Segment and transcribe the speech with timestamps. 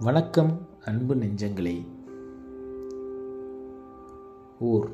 [0.00, 1.86] வணக்கம் அன்பு நெஞ்சங்களே.
[4.58, 4.90] ஓர்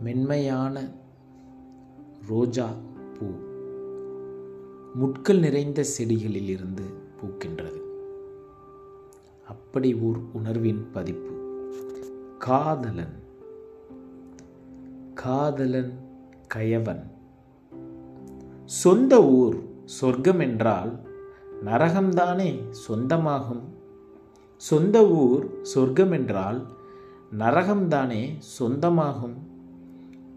[0.00, 0.90] மென்மையான
[2.28, 2.70] ரோஜா
[3.14, 3.26] பூ.
[4.94, 6.82] முட்கள் நிறைந்த செடிகளில் இருந்து
[7.20, 7.80] பூக்கின்றது.
[9.48, 11.32] அப்படி ஓர் உணர்வின் பதிப்பு.
[12.38, 13.22] காதலன்.
[15.14, 15.92] காதலன்
[16.54, 17.10] கயவன்.
[18.64, 21.12] சொந்த ஊர் சொர்க்கம் என்றால்
[21.62, 23.62] நரகம்தானே சொந்தமாகும்.
[24.56, 26.66] சொந்த ஊர் சொர்க்கம் என்றால்
[27.38, 29.34] நரகம்தானே சொந்தமாகும்.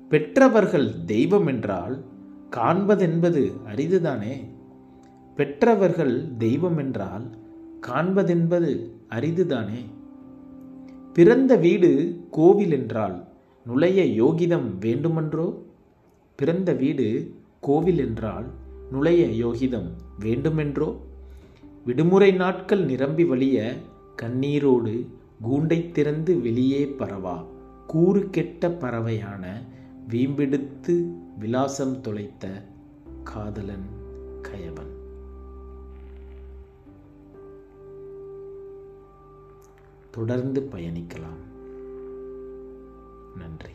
[0.09, 2.03] பெற்றவர்கள் தெய்வம் என்றால்
[2.49, 4.47] காண்பதென்பது அரிதுதானே.
[5.35, 7.29] பெற்றவர்கள் தெய்வம் என்றால்
[7.87, 9.85] காண்பதென்பது அரிதுதானே.
[11.13, 13.27] பிறந்த வீடு கோவில் என்றால்
[13.65, 15.61] நுழைய யோகிதம் வேண்டுமென்றோ?
[16.35, 18.45] பிறந்த வீடு கோவில் என்றால்
[18.91, 21.01] நுழைய யோகிதம் வேண்டுமென்றோ?
[21.85, 23.77] விடுமுறை நாட்கள் நிரம்பி வழிய
[24.21, 25.05] கண்ணீரோடு
[25.43, 27.45] கூண்டை திறந்து வெளியே பரவா.
[27.87, 29.53] கூறு கெட்ட பறவையான
[30.07, 31.05] வீம்பெடுத்து
[31.39, 32.65] விலாசம் தொலைத்த
[33.23, 33.87] காதலன்
[34.41, 34.95] கயவன்.
[40.11, 41.45] தொடர்ந்து பயணிக்கலாம்.
[43.37, 43.71] நன்றி.